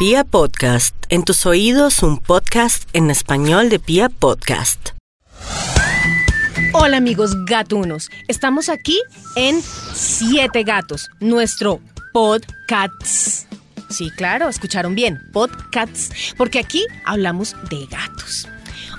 Pia 0.00 0.24
Podcast, 0.24 0.96
en 1.10 1.24
tus 1.24 1.44
oídos 1.44 2.02
un 2.02 2.16
podcast 2.16 2.88
en 2.94 3.10
español 3.10 3.68
de 3.68 3.78
Pia 3.78 4.08
Podcast. 4.08 4.92
Hola 6.72 6.96
amigos 6.96 7.44
gatunos, 7.44 8.08
estamos 8.26 8.70
aquí 8.70 8.98
en 9.36 9.60
Siete 9.60 10.62
Gatos, 10.62 11.10
nuestro 11.20 11.82
podcast. 12.14 13.46
Sí, 13.90 14.08
claro, 14.16 14.48
escucharon 14.48 14.94
bien, 14.94 15.20
podcasts, 15.34 16.32
porque 16.38 16.60
aquí 16.60 16.86
hablamos 17.04 17.54
de 17.68 17.84
gatos. 17.84 18.48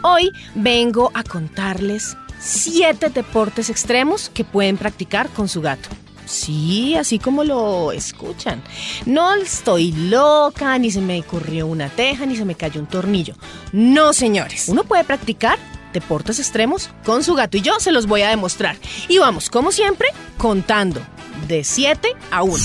Hoy 0.04 0.32
vengo 0.54 1.10
a 1.16 1.24
contarles 1.24 2.16
siete 2.40 3.10
deportes 3.10 3.72
extremos 3.72 4.30
que 4.30 4.44
pueden 4.44 4.78
practicar 4.78 5.30
con 5.30 5.50
su 5.50 5.62
gato. 5.62 5.90
Sí, 6.32 6.96
así 6.96 7.20
como 7.20 7.44
lo 7.44 7.92
escuchan. 7.92 8.64
No 9.06 9.34
estoy 9.36 9.92
loca, 9.92 10.78
ni 10.78 10.90
se 10.90 11.02
me 11.02 11.20
ocurrió 11.20 11.68
una 11.68 11.90
teja, 11.90 12.26
ni 12.26 12.38
se 12.38 12.46
me 12.46 12.56
cayó 12.56 12.80
un 12.80 12.88
tornillo. 12.88 13.36
No, 13.74 14.14
señores. 14.14 14.70
Uno 14.70 14.86
puede 14.86 15.04
practicar 15.04 15.60
deportes 15.92 16.40
extremos 16.40 16.90
con 17.04 17.26
su 17.26 17.36
gato 17.36 17.58
y 17.58 17.62
yo 17.62 17.78
se 17.82 17.92
los 17.92 18.08
voy 18.08 18.22
a 18.22 18.30
demostrar. 18.30 18.78
Y 19.10 19.18
vamos, 19.18 19.50
como 19.50 19.74
siempre, 19.74 20.08
contando 20.38 21.02
de 21.50 21.66
7 21.66 22.16
a 22.32 22.44
1. 22.44 22.58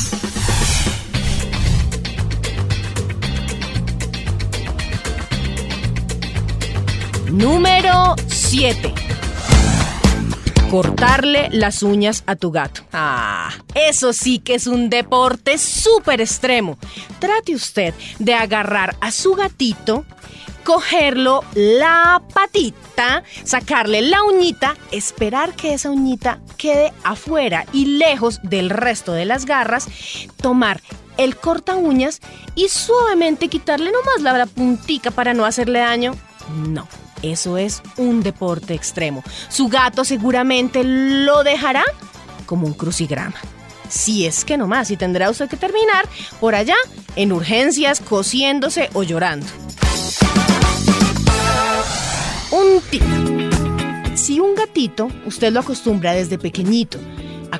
Número 7.33 8.15
7. 8.29 9.06
Cortarle 10.71 11.49
las 11.53 11.85
uñas 11.85 12.25
a 12.27 12.35
tu 12.35 12.51
gato. 12.51 12.83
Ah, 12.93 13.51
eso 13.75 14.13
sí 14.13 14.41
que 14.41 14.55
es 14.55 14.67
un 14.67 14.91
deporte 14.91 15.59
súper 15.59 16.21
extremo. 16.21 16.77
Trate 17.21 17.55
usted 17.55 17.95
de 18.19 18.35
agarrar 18.35 18.97
a 19.01 19.13
su 19.13 19.35
gatito, 19.35 20.05
cogerlo 20.65 21.45
la 21.55 22.21
patita, 22.35 23.23
sacarle 23.45 24.03
la 24.03 24.25
uñita, 24.25 24.77
esperar 24.91 25.55
que 25.55 25.75
esa 25.75 25.91
uñita 25.91 26.41
quede 26.57 26.93
afuera 27.05 27.65
y 27.73 27.99
lejos 27.99 28.41
del 28.43 28.71
resto 28.71 29.13
de 29.13 29.25
las 29.25 29.47
garras, 29.47 29.87
tomar 30.43 30.81
el 31.17 31.37
corta 31.37 31.77
uñas 31.77 32.21
y 32.57 32.69
suavemente 32.69 33.49
quitarle 33.49 33.93
nomás 33.93 34.21
la, 34.21 34.47
puntica 34.47 35.13
para 35.13 35.33
no 35.33 35.45
hacerle 35.45 35.79
daño. 35.79 36.17
No. 36.69 36.89
Eso 37.23 37.59
es 37.59 37.83
un 37.97 38.23
deporte 38.23 38.75
extremo. 38.75 39.23
Su 39.49 39.69
gato 39.69 40.05
seguramente 40.05 40.83
lo 40.85 41.45
dejará 41.45 41.85
como 42.47 42.67
un 42.67 42.75
crucigrama. 42.75 43.37
Si 43.89 44.27
es 44.27 44.45
que 44.45 44.57
nomás, 44.57 44.91
y 44.91 44.97
tendrá 44.97 45.31
usted 45.31 45.49
que 45.49 45.57
terminar 45.57 46.09
por 46.41 46.55
allá 46.55 46.77
en 47.15 47.33
urgencias, 47.33 48.01
cosiéndose 48.01 48.91
o 48.95 49.03
llorando. 49.03 49.47
Un 52.51 52.81
tip. 52.91 53.03
Si 54.15 54.41
un 54.41 54.55
gatito 54.55 55.09
usted 55.27 55.53
lo 55.53 55.61
acostumbra 55.61 56.13
desde 56.13 56.39
pequeñito 56.39 56.99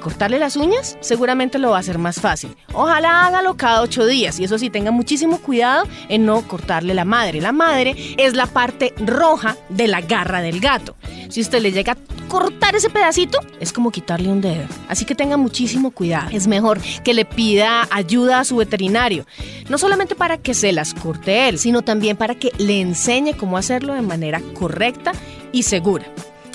cortarle 0.07 0.39
las 0.39 0.55
uñas, 0.55 0.97
seguramente 1.01 1.59
lo 1.59 1.71
va 1.71 1.79
a 1.79 1.81
hacer 1.81 1.99
más 1.99 2.21
fácil. 2.21 2.57
Ojalá 2.73 3.27
hágalo 3.27 3.57
cada 3.57 3.83
ocho 3.83 4.07
días 4.07 4.39
y 4.39 4.45
eso 4.45 4.57
sí, 4.57 4.71
tenga 4.71 4.93
muchísimo 4.93 5.39
cuidado 5.39 5.83
en 6.09 6.25
no 6.25 6.47
cortarle 6.47 6.95
la 6.95 7.05
madre. 7.05 7.41
La 7.41 7.51
madre 7.51 7.97
es 8.17 8.35
la 8.35 8.47
parte 8.47 8.95
roja 8.99 9.57
de 9.69 9.89
la 9.89 10.03
garra 10.03 10.43
del 10.43 10.61
gato. 10.61 10.95
Si 11.29 11.41
usted 11.41 11.61
le 11.61 11.73
llega 11.73 11.95
a 11.95 12.29
cortar 12.29 12.77
ese 12.77 12.89
pedacito, 12.89 13.41
es 13.59 13.73
como 13.73 13.91
quitarle 13.91 14.29
un 14.29 14.41
dedo. 14.41 14.69
Así 14.87 15.05
que 15.05 15.17
tenga 15.17 15.37
muchísimo 15.37 15.91
cuidado. 15.91 16.29
Es 16.31 16.47
mejor 16.47 16.81
que 17.03 17.13
le 17.13 17.25
pida 17.25 17.89
ayuda 17.91 18.39
a 18.39 18.45
su 18.45 18.55
veterinario. 18.55 19.27
No 19.69 19.77
solamente 19.77 20.15
para 20.15 20.39
que 20.39 20.55
se 20.55 20.71
las 20.71 20.95
corte 20.95 21.49
él, 21.49 21.59
sino 21.59 21.83
también 21.83 22.17
para 22.17 22.37
que 22.37 22.53
le 22.59 22.81
enseñe 22.81 23.37
cómo 23.37 23.59
hacerlo 23.59 23.95
de 23.95 24.03
manera 24.03 24.41
correcta 24.55 25.11
y 25.51 25.65
segura. 25.65 26.07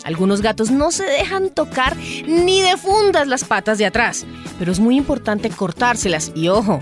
Algunos 0.03 0.41
gatos 0.41 0.71
no 0.71 0.91
se 0.91 1.03
dejan 1.03 1.49
tocar 1.49 1.95
ni 1.95 2.61
de 2.61 2.77
fundas 2.77 3.27
las 3.27 3.43
patas 3.43 3.77
de 3.77 3.85
atrás, 3.85 4.25
pero 4.57 4.71
es 4.71 4.79
muy 4.79 4.97
importante 4.97 5.49
cortárselas 5.49 6.31
y 6.33 6.47
ojo, 6.47 6.79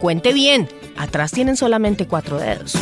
cuente 0.00 0.32
bien, 0.32 0.68
atrás 0.96 1.32
tienen 1.32 1.56
solamente 1.56 2.06
cuatro 2.06 2.38
dedos. 2.38 2.74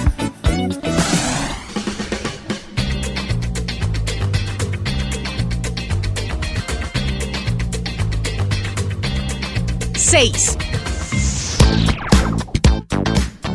Seis. 9.97 10.57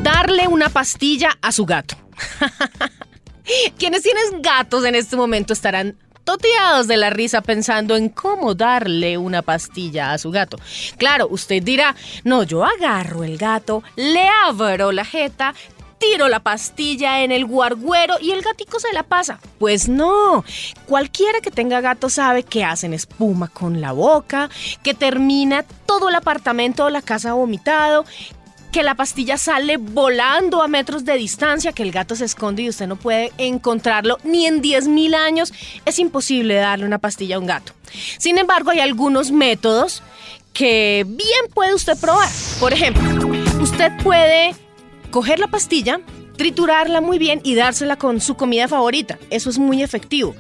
Darle 0.04 0.48
una 0.48 0.70
pastilla 0.70 1.38
a 1.42 1.52
su 1.52 1.66
gato. 1.66 1.96
Quienes 3.78 4.04
tienen 4.04 4.42
gatos 4.42 4.86
en 4.86 4.96
este 4.96 5.16
momento 5.18 5.52
estarán 5.52 5.98
toteados 6.26 6.88
de 6.88 6.98
la 6.98 7.10
risa 7.10 7.40
pensando 7.42 7.96
en 7.96 8.10
cómo 8.10 8.54
darle 8.56 9.18
una 9.18 9.42
pastilla 9.42 10.12
a 10.12 10.18
su 10.18 10.32
gato. 10.32 10.58
Claro, 10.98 11.28
usted 11.30 11.64
dirá, 11.64 11.96
no, 12.26 12.44
yo 12.44 12.66
agarro 12.66 13.24
el 13.24 13.38
gato, 13.38 13.84
le 13.96 14.28
abro 14.46 14.92
la 14.92 15.06
jeta, 15.06 15.54
tiro 15.98 16.28
la 16.28 16.40
pastilla 16.40 17.24
en 17.24 17.32
el 17.32 17.46
guarguero 17.46 18.16
y 18.20 18.32
el 18.32 18.42
gatico 18.42 18.80
se 18.80 18.92
la 18.94 19.04
pasa. 19.04 19.40
Pues 19.60 19.88
no, 19.88 20.44
cualquiera 20.88 21.42
que 21.42 21.52
tenga 21.52 21.82
gato 21.82 22.10
sabe 22.10 22.44
que 22.44 22.64
hacen 22.64 22.94
espuma 22.94 23.48
con 23.48 23.82
la 23.82 23.92
boca, 23.92 24.50
que 24.84 24.94
termina 24.94 25.64
todo 25.86 26.10
el 26.10 26.16
apartamento 26.16 26.86
o 26.86 26.90
la 26.90 27.02
casa 27.02 27.34
vomitado, 27.34 28.06
que 28.76 28.84
la 28.84 28.96
pastilla 28.96 29.38
sale 29.38 29.78
volando 29.78 30.62
a 30.62 30.68
metros 30.68 31.06
de 31.06 31.16
distancia, 31.16 31.72
que 31.72 31.82
el 31.82 31.94
gato 31.94 32.14
se 32.14 32.26
esconde 32.26 32.64
y 32.64 32.68
usted 32.68 32.88
no 32.88 32.98
puede 32.98 33.32
encontrarlo 33.38 34.18
ni 34.26 34.48
en 34.48 34.62
10.000 34.62 35.16
años, 35.16 35.54
es 35.86 35.98
imposible 35.98 36.56
darle 36.56 36.86
una 36.86 36.98
pastilla 36.98 37.38
a 37.38 37.40
un 37.40 37.46
gato. 37.46 37.72
Sin 38.18 38.38
embargo, 38.38 38.72
hay 38.72 38.82
algunos 38.82 39.32
métodos 39.32 40.04
que 40.52 41.06
bien 41.08 41.46
puede 41.54 41.74
usted 41.74 41.98
probar. 41.98 42.28
Por 42.60 42.74
ejemplo, 42.74 43.30
usted 43.62 43.94
puede 44.04 44.54
coger 45.10 45.40
la 45.40 45.48
pastilla, 45.48 46.02
triturarla 46.36 47.00
muy 47.00 47.18
bien 47.18 47.40
y 47.46 47.56
dársela 47.56 47.96
con 47.96 48.20
su 48.20 48.36
comida 48.36 48.68
favorita. 48.68 49.18
Eso 49.30 49.50
es 49.50 49.58
muy 49.58 49.84
efectivo 49.84 50.36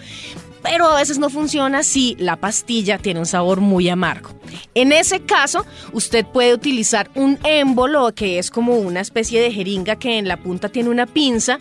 pero 0.66 0.88
a 0.88 0.96
veces 0.96 1.20
no 1.20 1.30
funciona 1.30 1.84
si 1.84 2.16
la 2.18 2.38
pastilla 2.38 2.98
tiene 2.98 3.20
un 3.20 3.28
sabor 3.28 3.62
muy 3.62 3.88
amargo. 3.88 4.32
En 4.74 4.92
ese 4.92 5.22
caso, 5.22 5.66
usted 5.94 6.26
puede 6.26 6.54
utilizar 6.54 7.10
un 7.16 7.40
émbolo, 7.44 8.14
que 8.14 8.40
es 8.40 8.52
como 8.52 8.76
una 8.76 9.02
especie 9.02 9.42
de 9.42 9.52
jeringa 9.52 9.98
que 9.98 10.18
en 10.18 10.28
la 10.28 10.38
punta 10.38 10.70
tiene 10.70 10.90
una 10.90 11.06
pinza, 11.06 11.60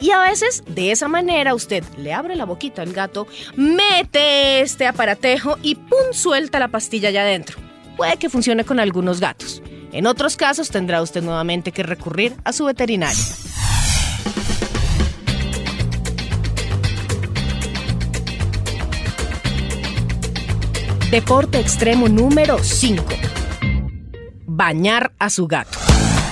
y 0.00 0.10
a 0.10 0.20
veces 0.20 0.62
de 0.66 0.92
esa 0.92 1.08
manera 1.08 1.54
usted 1.54 1.84
le 1.98 2.12
abre 2.12 2.36
la 2.36 2.44
boquita 2.44 2.82
al 2.82 2.92
gato, 2.92 3.26
mete 3.56 4.60
este 4.60 4.86
aparatejo 4.86 5.58
y 5.62 5.74
¡pum! 5.74 6.12
suelta 6.12 6.58
la 6.58 6.68
pastilla 6.68 7.08
allá 7.08 7.22
adentro. 7.22 7.58
Puede 7.96 8.16
que 8.16 8.28
funcione 8.28 8.64
con 8.64 8.80
algunos 8.80 9.20
gatos. 9.20 9.62
En 9.92 10.06
otros 10.06 10.36
casos 10.36 10.70
tendrá 10.70 11.02
usted 11.02 11.22
nuevamente 11.22 11.70
que 11.70 11.84
recurrir 11.84 12.34
a 12.42 12.52
su 12.52 12.64
veterinario. 12.64 13.22
Deporte 21.14 21.60
extremo 21.60 22.08
número 22.08 22.58
5. 22.60 23.04
Bañar 24.46 25.12
a 25.20 25.30
su 25.30 25.46
gato. 25.46 25.78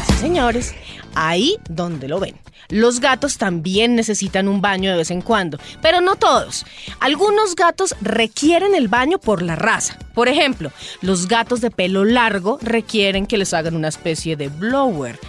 Sí, 0.09 0.15
señores, 0.15 0.75
ahí 1.15 1.57
donde 1.71 2.09
lo 2.09 2.19
ven. 2.19 2.35
Los 2.69 2.99
gatos 2.99 3.39
también 3.39 3.95
necesitan 3.95 4.49
un 4.49 4.61
baño 4.61 4.91
de 4.91 4.97
vez 4.97 5.13
en 5.13 5.23
cuando, 5.23 5.57
pero 5.81 6.01
no 6.01 6.17
todos. 6.17 6.67
Algunos 6.99 7.55
gatos 7.55 7.95
requieren 8.01 8.75
el 8.75 8.89
baño 8.89 9.19
por 9.19 9.43
la 9.43 9.55
raza. 9.55 9.97
Por 10.15 10.27
ejemplo, 10.27 10.73
los 11.01 11.29
gatos 11.29 11.61
de 11.61 11.71
pelo 11.71 12.05
largo 12.05 12.59
requieren 12.61 13.27
que 13.27 13.39
les 13.39 13.55
hagan 13.55 13.77
una 13.77 13.87
especie 13.87 14.35
de 14.35 14.49
blower 14.49 15.21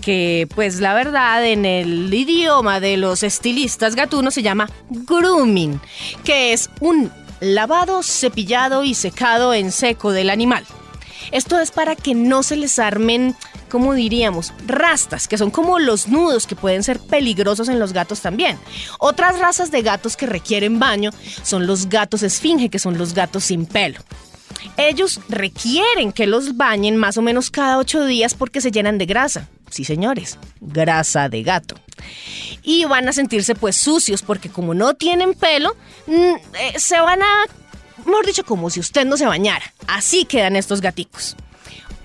que 0.00 0.46
pues 0.54 0.80
la 0.80 0.94
verdad 0.94 1.44
en 1.46 1.64
el 1.64 2.12
idioma 2.12 2.80
de 2.80 2.96
los 2.96 3.22
estilistas 3.22 3.96
gatunos 3.96 4.34
se 4.34 4.42
llama 4.42 4.68
grooming, 4.90 5.80
que 6.22 6.52
es 6.52 6.70
un 6.80 7.10
lavado, 7.40 8.02
cepillado 8.02 8.84
y 8.84 8.94
secado 8.94 9.54
en 9.54 9.72
seco 9.72 10.12
del 10.12 10.30
animal. 10.30 10.64
Esto 11.32 11.58
es 11.58 11.70
para 11.70 11.96
que 11.96 12.14
no 12.14 12.42
se 12.42 12.56
les 12.56 12.78
armen, 12.78 13.34
como 13.70 13.94
diríamos, 13.94 14.52
rastas, 14.66 15.26
que 15.26 15.38
son 15.38 15.50
como 15.50 15.78
los 15.78 16.08
nudos 16.08 16.46
que 16.46 16.56
pueden 16.56 16.82
ser 16.82 17.00
peligrosos 17.00 17.68
en 17.68 17.78
los 17.78 17.92
gatos 17.92 18.20
también. 18.20 18.58
Otras 18.98 19.38
razas 19.38 19.70
de 19.70 19.82
gatos 19.82 20.16
que 20.16 20.26
requieren 20.26 20.78
baño 20.78 21.10
son 21.42 21.66
los 21.66 21.88
gatos 21.88 22.22
esfinge, 22.22 22.68
que 22.68 22.78
son 22.78 22.96
los 22.98 23.14
gatos 23.14 23.44
sin 23.44 23.66
pelo. 23.66 24.00
Ellos 24.76 25.20
requieren 25.28 26.12
que 26.12 26.26
los 26.26 26.56
bañen 26.56 26.96
más 26.96 27.16
o 27.16 27.22
menos 27.22 27.50
cada 27.50 27.78
ocho 27.78 28.04
días 28.04 28.34
porque 28.34 28.60
se 28.60 28.70
llenan 28.70 28.98
de 28.98 29.06
grasa. 29.06 29.48
Sí, 29.70 29.84
señores, 29.84 30.38
grasa 30.60 31.28
de 31.28 31.42
gato 31.42 31.76
y 32.62 32.84
van 32.84 33.08
a 33.08 33.12
sentirse 33.12 33.54
pues 33.54 33.76
sucios 33.76 34.22
porque 34.22 34.50
como 34.50 34.74
no 34.74 34.94
tienen 34.94 35.34
pelo, 35.34 35.76
mm, 36.06 36.12
eh, 36.12 36.78
se 36.78 37.00
van 37.00 37.22
a, 37.22 37.44
mejor 38.04 38.26
dicho, 38.26 38.44
como 38.44 38.70
si 38.70 38.80
usted 38.80 39.06
no 39.06 39.16
se 39.16 39.26
bañara. 39.26 39.72
Así 39.86 40.24
quedan 40.24 40.56
estos 40.56 40.80
gaticos. 40.80 41.36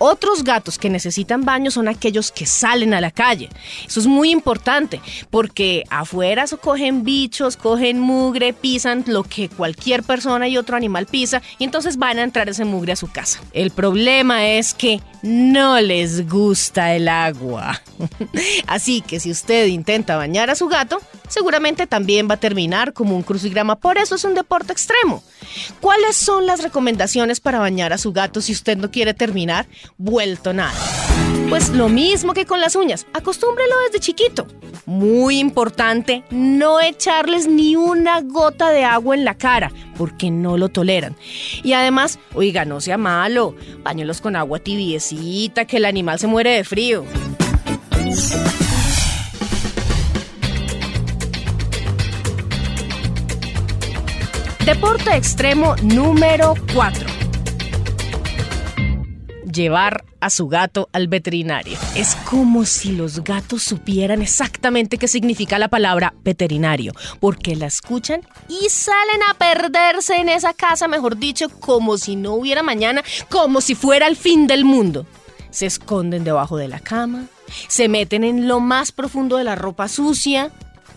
Otros 0.02 0.44
gatos 0.44 0.78
que 0.78 0.90
necesitan 0.90 1.46
baño 1.46 1.72
son 1.72 1.88
aquellos 1.88 2.32
que 2.32 2.46
salen 2.46 2.94
a 2.94 3.02
la 3.02 3.12
calle. 3.12 3.50
Eso 3.86 4.00
es 4.00 4.08
muy 4.08 4.32
importante 4.32 5.00
porque 5.30 5.84
afuera 5.90 6.42
cogen 6.62 7.04
bichos, 7.04 7.58
cogen 7.58 8.00
mugre, 8.00 8.54
pisan 8.54 9.04
lo 9.08 9.24
que 9.24 9.50
cualquier 9.50 10.04
persona 10.04 10.48
y 10.48 10.58
otro 10.58 10.76
animal 10.76 11.06
pisa 11.06 11.42
y 11.60 11.64
entonces 11.64 11.98
van 11.98 12.20
a 12.20 12.24
entrar 12.24 12.50
ese 12.50 12.66
mugre 12.66 12.94
a 12.94 12.96
su 12.96 13.12
casa. 13.12 13.40
El 13.54 13.72
problema 13.72 14.48
es 14.48 14.74
que 14.74 15.02
no 15.22 15.80
les 15.80 16.28
gusta 16.28 16.94
el 16.94 17.08
agua. 17.08 17.80
Así 18.68 19.02
que 19.02 19.20
si 19.20 19.32
usted 19.32 19.68
intenta 19.68 20.18
bañar 20.18 20.50
a 20.50 20.56
su 20.56 20.68
gato, 20.68 21.00
seguramente 21.32 21.88
también 21.88 22.30
va 22.30 22.36
a 22.36 22.40
terminar 22.40 22.94
como 22.94 23.16
un 23.16 23.24
crucigrama. 23.24 23.78
Por 23.78 23.98
eso 23.98 24.16
es 24.16 24.24
un 24.24 24.36
deporte 24.36 24.74
extremo. 24.74 25.24
¿Cuáles 25.80 26.16
son 26.16 26.46
las 26.46 26.62
recomendaciones 26.62 27.40
para 27.40 27.60
bañar 27.60 27.94
a 27.94 27.98
su 27.98 28.12
gato 28.12 28.42
si 28.42 28.52
usted 28.52 28.78
no 28.78 28.92
quiere 28.92 29.14
terminar 29.14 29.66
vuelto 29.98 30.54
nada? 30.54 30.78
Pues 31.50 31.70
lo 31.70 31.90
mismo 31.90 32.34
que 32.34 32.46
con 32.46 32.62
las 32.62 32.76
uñas, 32.76 33.08
acostúmbrelo 33.14 33.76
desde 33.86 34.00
chiquito. 34.00 34.48
Muy 34.86 35.40
importante, 35.40 36.24
no 36.32 36.80
echarles 36.80 37.48
ni 37.48 37.76
una 37.76 38.22
gota 38.22 38.72
de 38.72 38.84
agua 38.84 39.16
en 39.16 39.26
la 39.26 39.36
cara, 39.36 39.72
porque 39.98 40.32
no 40.32 40.58
lo 40.58 40.70
toleran. 40.70 41.16
Y 41.64 41.74
además, 41.74 42.20
oiga, 42.34 42.66
no 42.66 42.82
sea 42.82 42.98
malo, 42.98 43.56
bañelos 43.84 44.22
con 44.22 44.36
agua 44.36 44.60
tibiecita, 44.60 45.66
que 45.66 45.78
el 45.78 45.86
animal 45.86 46.20
se 46.20 46.28
muere 46.28 46.52
de 46.52 46.64
frío. 46.64 47.06
Deporte 54.66 55.16
extremo 55.16 55.76
número 55.82 56.54
4. 56.72 57.08
Llevar 59.52 60.06
a 60.20 60.30
su 60.30 60.48
gato 60.48 60.88
al 60.94 61.08
veterinario. 61.08 61.80
Es 61.96 62.16
como 62.30 62.66
si 62.66 62.92
los 62.92 63.24
gatos 63.24 63.64
supieran 63.64 64.22
exactamente 64.22 65.00
qué 65.00 65.08
significa 65.08 65.58
la 65.58 65.68
palabra 65.68 66.14
veterinario, 66.24 66.94
porque 67.20 67.56
la 67.56 67.66
escuchan 67.66 68.22
y 68.48 68.70
salen 68.70 69.24
a 69.28 69.34
perderse 69.34 70.18
en 70.18 70.30
esa 70.30 70.54
casa, 70.54 70.88
mejor 70.88 71.18
dicho, 71.18 71.50
como 71.50 71.98
si 71.98 72.16
no 72.16 72.34
hubiera 72.36 72.62
mañana, 72.62 73.04
como 73.30 73.62
si 73.62 73.74
fuera 73.74 74.06
el 74.06 74.16
fin 74.16 74.46
del 74.46 74.64
mundo. 74.64 75.08
Se 75.50 75.66
esconden 75.66 76.24
debajo 76.24 76.56
de 76.56 76.68
la 76.68 76.80
cama, 76.80 77.26
se 77.68 77.90
meten 77.90 78.24
en 78.24 78.48
lo 78.48 78.60
más 78.60 78.92
profundo 78.92 79.38
de 79.38 79.44
la 79.44 79.56
ropa 79.56 79.88
sucia, 79.88 80.52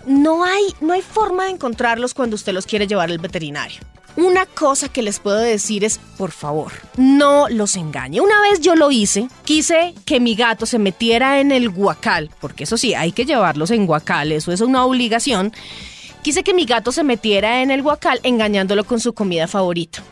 no 0.06 0.44
hay, 0.44 0.62
no 0.80 0.92
hay 0.92 1.02
forma 1.02 1.44
de 1.44 1.50
encontrarlos 1.50 2.14
cuando 2.14 2.36
usted 2.36 2.52
los 2.52 2.66
quiere 2.66 2.86
llevar 2.86 3.10
al 3.10 3.18
veterinario. 3.18 3.80
Una 4.16 4.46
cosa 4.46 4.88
que 4.88 5.02
les 5.02 5.18
puedo 5.18 5.38
decir 5.38 5.82
es, 5.82 5.98
por 6.16 6.30
favor, 6.30 6.70
no 6.96 7.48
los 7.48 7.74
engañe. 7.74 8.20
Una 8.20 8.40
vez 8.42 8.60
yo 8.60 8.76
lo 8.76 8.92
hice, 8.92 9.28
quise 9.44 9.92
que 10.04 10.20
mi 10.20 10.36
gato 10.36 10.66
se 10.66 10.78
metiera 10.78 11.40
en 11.40 11.50
el 11.50 11.68
guacal, 11.68 12.30
porque 12.40 12.62
eso 12.62 12.76
sí, 12.76 12.94
hay 12.94 13.10
que 13.10 13.24
llevarlos 13.24 13.72
en 13.72 13.86
guacal, 13.86 14.30
eso 14.30 14.52
es 14.52 14.60
una 14.60 14.84
obligación. 14.84 15.52
Quise 16.22 16.44
que 16.44 16.54
mi 16.54 16.64
gato 16.64 16.92
se 16.92 17.02
metiera 17.02 17.60
en 17.60 17.72
el 17.72 17.82
guacal 17.82 18.20
engañándolo 18.22 18.84
con 18.84 19.00
su 19.00 19.14
comida 19.14 19.48
favorita. 19.48 20.02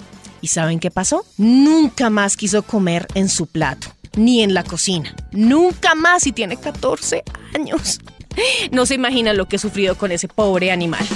¿Y 0.41 0.49
saben 0.49 0.81
qué 0.81 0.91
pasó? 0.91 1.25
Nunca 1.37 2.11
más 2.11 2.37
quiso 2.37 2.65
comer 2.65 3.06
en 3.15 3.29
su 3.29 3.47
plato, 3.47 3.87
ni 4.17 4.43
en 4.43 4.53
la 4.53 4.65
cocina. 4.65 5.15
Nunca 5.31 5.94
más 5.94 6.27
y 6.27 6.33
tiene 6.33 6.56
14 6.56 7.23
años. 7.55 8.00
No 8.70 8.87
se 8.87 8.94
imagina 8.94 9.32
lo 9.32 9.46
que 9.46 9.56
he 9.56 9.58
sufrido 9.58 9.96
con 9.96 10.12
ese 10.12 10.29
pobre 10.29 10.73
animal. 10.73 11.06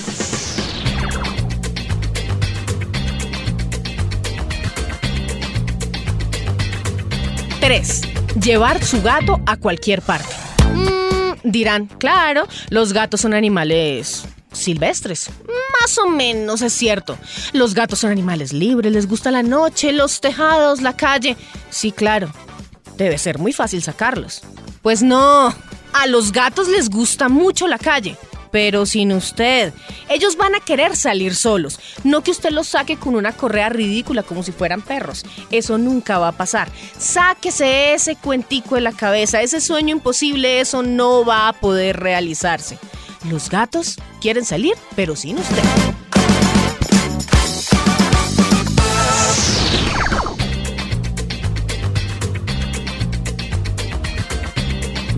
Tres. 7.60 8.02
Llevar 8.40 8.84
su 8.84 9.02
gato 9.02 9.40
a 9.46 9.56
cualquier 9.56 10.02
parte. 10.02 10.28
Mm, 10.74 11.50
dirán, 11.50 11.86
claro, 11.86 12.46
los 12.70 12.92
gatos 12.92 13.22
son 13.22 13.34
animales 13.34 14.24
silvestres. 14.52 15.30
Más 15.80 15.98
o 15.98 16.06
menos 16.08 16.62
es 16.62 16.72
cierto. 16.72 17.18
Los 17.52 17.74
gatos 17.74 18.00
son 18.00 18.10
animales 18.10 18.52
libres, 18.52 18.92
les 18.92 19.08
gusta 19.08 19.30
la 19.30 19.42
noche, 19.42 19.92
los 19.92 20.20
tejados, 20.20 20.80
la 20.80 20.96
calle. 20.96 21.36
Sí, 21.70 21.92
claro. 21.92 22.30
Debe 22.96 23.18
ser 23.18 23.38
muy 23.38 23.52
fácil 23.52 23.82
sacarlos. 23.82 24.42
Pues 24.82 25.02
no, 25.02 25.52
a 26.02 26.06
los 26.06 26.32
gatos 26.32 26.69
les 26.69 26.90
gusta 26.90 27.28
mucho 27.28 27.66
la 27.66 27.78
calle, 27.78 28.16
pero 28.50 28.87
sin 28.87 29.12
usted. 29.12 29.72
Ellos 30.08 30.37
van 30.37 30.54
a 30.54 30.60
querer 30.60 30.96
salir 30.96 31.34
solos, 31.34 31.81
no 32.04 32.22
que 32.22 32.31
usted 32.31 32.50
los 32.50 32.69
saque 32.69 32.96
con 32.96 33.14
una 33.14 33.32
correa 33.32 33.69
ridícula 33.69 34.22
como 34.22 34.43
si 34.43 34.52
fueran 34.52 34.82
perros. 34.82 35.25
Eso 35.50 35.78
nunca 35.78 36.19
va 36.19 36.28
a 36.28 36.37
pasar. 36.37 36.70
Sáquese 36.98 37.94
ese 37.94 38.16
cuentico 38.16 38.75
de 38.75 38.82
la 38.82 38.93
cabeza, 38.93 39.40
ese 39.40 39.60
sueño 39.60 39.96
imposible, 39.96 40.60
eso 40.60 40.82
no 40.82 41.25
va 41.25 41.48
a 41.48 41.54
poder 41.54 41.99
realizarse. 41.99 42.78
Los 43.28 43.50
gatos 43.50 43.96
quieren 44.20 44.44
salir, 44.44 44.75
pero 44.94 45.16
sin 45.16 45.38
usted. 45.38 46.05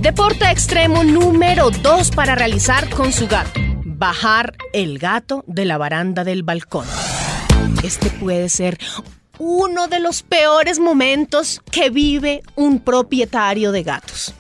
Deporte 0.01 0.49
extremo 0.49 1.03
número 1.03 1.71
2 1.71 2.13
para 2.13 2.37
realizar 2.37 2.89
con 2.89 3.13
su 3.13 3.27
gato. 3.27 3.61
Bajar 3.85 4.57
el 4.73 5.01
gato 5.01 5.43
de 5.49 5.65
la 5.65 5.77
baranda 5.77 6.23
del 6.23 6.45
balcón. 6.45 6.87
Este 7.83 8.09
puede 8.09 8.49
ser 8.49 8.79
uno 9.39 9.89
de 9.89 9.99
los 9.99 10.23
peores 10.23 10.79
momentos 10.79 11.61
que 11.73 11.91
vive 11.91 12.43
un 12.55 12.79
propietario 12.79 13.73
de 13.73 13.83
gatos. 13.83 14.35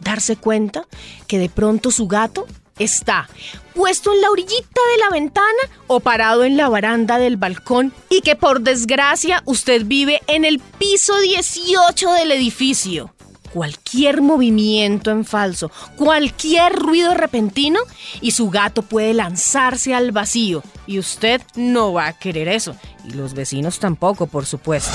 Darse 0.00 0.36
cuenta 0.36 0.88
que 1.28 1.38
de 1.38 1.50
pronto 1.50 1.92
su 1.92 2.08
gato 2.08 2.44
está 2.76 3.28
puesto 3.74 4.12
en 4.12 4.20
la 4.20 4.30
orillita 4.30 4.80
de 4.92 5.04
la 5.04 5.10
ventana 5.10 5.46
o 5.86 6.00
parado 6.00 6.42
en 6.42 6.56
la 6.56 6.68
baranda 6.68 7.18
del 7.18 7.36
balcón 7.36 7.92
y 8.10 8.22
que 8.22 8.34
por 8.34 8.60
desgracia 8.60 9.40
usted 9.46 9.84
vive 9.84 10.20
en 10.26 10.44
el 10.44 10.58
piso 10.58 11.16
18 11.20 12.12
del 12.12 12.32
edificio 12.32 13.15
cualquier 13.56 14.20
movimiento 14.20 15.10
en 15.10 15.24
falso, 15.24 15.70
cualquier 15.96 16.74
ruido 16.74 17.14
repentino 17.14 17.80
y 18.20 18.32
su 18.32 18.50
gato 18.50 18.82
puede 18.82 19.14
lanzarse 19.14 19.94
al 19.94 20.12
vacío 20.12 20.62
y 20.86 20.98
usted 20.98 21.40
no 21.54 21.94
va 21.94 22.08
a 22.08 22.12
querer 22.18 22.48
eso 22.48 22.76
y 23.08 23.12
los 23.12 23.32
vecinos 23.32 23.78
tampoco, 23.78 24.26
por 24.26 24.44
supuesto. 24.44 24.92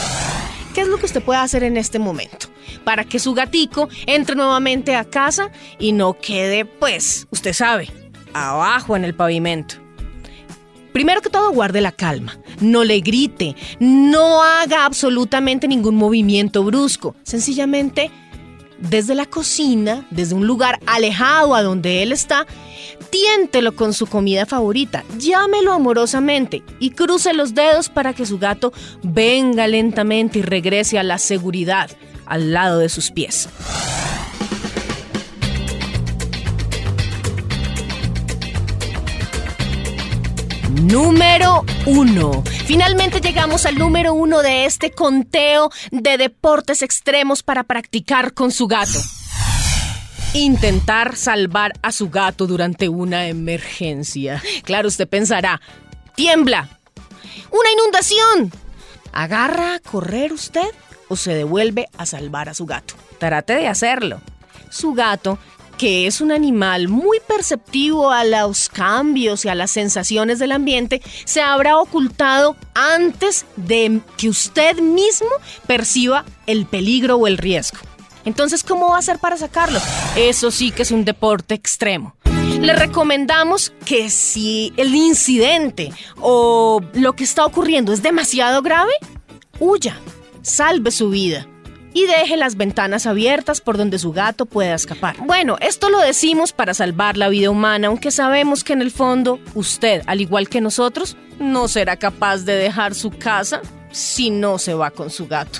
¿Qué 0.75 0.81
es 0.81 0.87
lo 0.87 0.99
que 0.99 1.07
usted 1.07 1.23
puede 1.23 1.39
hacer 1.39 1.63
en 1.63 1.75
este 1.75 1.97
momento? 1.97 2.49
Para 2.83 3.03
que 3.03 3.17
su 3.17 3.33
gatico 3.33 3.89
entre 4.05 4.35
nuevamente 4.35 4.95
a 4.95 5.05
casa 5.05 5.49
y 5.79 5.93
no 5.93 6.19
quede, 6.19 6.63
pues, 6.65 7.25
usted 7.31 7.53
sabe, 7.53 7.89
abajo 8.31 8.95
en 8.95 9.05
el 9.05 9.15
pavimento. 9.15 9.77
Primero 10.93 11.21
que 11.21 11.29
todo, 11.29 11.51
guarde 11.51 11.81
la 11.81 11.93
calma. 11.93 12.37
No 12.59 12.83
le 12.83 12.99
grite. 12.99 13.55
No 13.79 14.43
haga 14.43 14.85
absolutamente 14.85 15.67
ningún 15.67 15.95
movimiento 15.95 16.63
brusco. 16.63 17.15
Sencillamente 17.23 18.11
desde 18.81 19.15
la 19.15 19.25
cocina, 19.25 20.05
desde 20.09 20.35
un 20.35 20.47
lugar 20.47 20.79
alejado 20.85 21.55
a 21.55 21.63
donde 21.63 22.03
él 22.03 22.11
está, 22.11 22.45
tiéntelo 23.09 23.75
con 23.75 23.93
su 23.93 24.07
comida 24.07 24.45
favorita, 24.45 25.03
llámelo 25.17 25.73
amorosamente 25.73 26.63
y 26.79 26.91
cruce 26.91 27.33
los 27.33 27.53
dedos 27.53 27.89
para 27.89 28.13
que 28.13 28.25
su 28.25 28.39
gato 28.39 28.73
venga 29.03 29.67
lentamente 29.67 30.39
y 30.39 30.41
regrese 30.41 30.97
a 30.99 31.03
la 31.03 31.17
seguridad 31.17 31.89
al 32.25 32.53
lado 32.53 32.79
de 32.79 32.89
sus 32.89 33.11
pies. 33.11 33.49
Número 40.81 41.63
1. 41.85 42.43
Finalmente 42.65 43.21
llegamos 43.21 43.67
al 43.67 43.77
número 43.77 44.15
1 44.15 44.41
de 44.41 44.65
este 44.65 44.89
conteo 44.89 45.69
de 45.91 46.17
deportes 46.17 46.81
extremos 46.81 47.43
para 47.43 47.65
practicar 47.65 48.33
con 48.33 48.49
su 48.49 48.65
gato. 48.65 48.99
Intentar 50.33 51.15
salvar 51.17 51.73
a 51.83 51.91
su 51.91 52.09
gato 52.09 52.47
durante 52.47 52.89
una 52.89 53.27
emergencia. 53.27 54.41
Claro, 54.63 54.87
usted 54.87 55.07
pensará, 55.07 55.61
tiembla, 56.15 56.79
una 57.51 57.71
inundación. 57.71 58.51
¿Agarra 59.11 59.75
a 59.75 59.79
correr 59.79 60.33
usted 60.33 60.67
o 61.09 61.15
se 61.15 61.35
devuelve 61.35 61.89
a 61.95 62.07
salvar 62.07 62.49
a 62.49 62.55
su 62.55 62.65
gato? 62.65 62.95
Trate 63.19 63.53
de 63.53 63.67
hacerlo. 63.67 64.19
Su 64.71 64.93
gato 64.93 65.37
que 65.81 66.05
es 66.05 66.21
un 66.21 66.31
animal 66.31 66.89
muy 66.89 67.19
perceptivo 67.27 68.11
a 68.11 68.23
los 68.23 68.69
cambios 68.69 69.45
y 69.45 69.49
a 69.49 69.55
las 69.55 69.71
sensaciones 69.71 70.37
del 70.37 70.51
ambiente, 70.51 71.01
se 71.25 71.41
habrá 71.41 71.79
ocultado 71.79 72.55
antes 72.75 73.47
de 73.55 73.99
que 74.15 74.29
usted 74.29 74.79
mismo 74.79 75.31
perciba 75.65 76.23
el 76.45 76.67
peligro 76.67 77.15
o 77.15 77.25
el 77.25 77.39
riesgo. 77.39 77.79
Entonces, 78.25 78.63
¿cómo 78.63 78.89
va 78.89 78.97
a 78.97 78.99
hacer 78.99 79.17
para 79.17 79.37
sacarlo? 79.37 79.79
Eso 80.15 80.51
sí 80.51 80.69
que 80.69 80.83
es 80.83 80.91
un 80.91 81.03
deporte 81.03 81.55
extremo. 81.55 82.15
Le 82.59 82.75
recomendamos 82.75 83.73
que 83.83 84.11
si 84.11 84.73
el 84.77 84.93
incidente 84.93 85.91
o 86.19 86.79
lo 86.93 87.13
que 87.13 87.23
está 87.23 87.43
ocurriendo 87.43 87.91
es 87.91 88.03
demasiado 88.03 88.61
grave, 88.61 88.93
huya, 89.59 89.97
salve 90.43 90.91
su 90.91 91.09
vida. 91.09 91.47
Y 91.93 92.05
deje 92.05 92.37
las 92.37 92.55
ventanas 92.55 93.05
abiertas 93.05 93.61
por 93.61 93.77
donde 93.77 93.99
su 93.99 94.11
gato 94.11 94.45
pueda 94.45 94.75
escapar. 94.75 95.17
Bueno, 95.25 95.57
esto 95.61 95.89
lo 95.89 95.99
decimos 95.99 96.53
para 96.53 96.73
salvar 96.73 97.17
la 97.17 97.29
vida 97.29 97.49
humana, 97.49 97.87
aunque 97.87 98.11
sabemos 98.11 98.63
que 98.63 98.73
en 98.73 98.81
el 98.81 98.91
fondo 98.91 99.39
usted, 99.53 100.03
al 100.07 100.21
igual 100.21 100.49
que 100.49 100.61
nosotros, 100.61 101.17
no 101.39 101.67
será 101.67 101.97
capaz 101.97 102.39
de 102.39 102.55
dejar 102.55 102.95
su 102.95 103.11
casa 103.11 103.61
si 103.91 104.29
no 104.29 104.57
se 104.57 104.73
va 104.73 104.91
con 104.91 105.09
su 105.09 105.27
gato. 105.27 105.59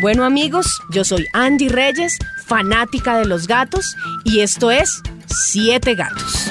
Bueno 0.00 0.24
amigos, 0.24 0.66
yo 0.90 1.04
soy 1.04 1.26
Andy 1.32 1.68
Reyes, 1.68 2.16
fanática 2.46 3.18
de 3.18 3.26
los 3.26 3.48
gatos, 3.48 3.96
y 4.24 4.40
esto 4.40 4.70
es 4.70 5.02
Siete 5.26 5.94
Gatos. 5.94 6.50